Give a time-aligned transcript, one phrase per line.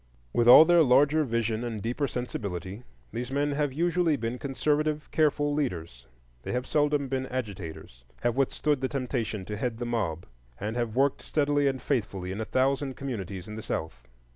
[0.33, 2.81] With all their larger vision and deeper sensibility,
[3.13, 6.07] these men have usually been conservative, careful leaders.
[6.41, 10.25] They have seldom been agitators, have withstood the temptation to head the mob,
[10.59, 14.07] and have worked steadily and faithfully in a thousand communities in the South.